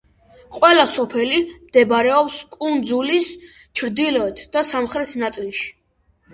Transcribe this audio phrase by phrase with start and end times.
[0.53, 5.73] ყველა სოფელი მდებარეობს კუნძულის ჩრდილოეთ და სამხრეთ ნაწილში.